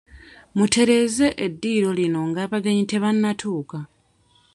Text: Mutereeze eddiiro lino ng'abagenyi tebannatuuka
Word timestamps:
Mutereeze 0.57 1.27
eddiiro 1.45 1.89
lino 1.99 2.21
ng'abagenyi 2.29 2.83
tebannatuuka 2.91 3.79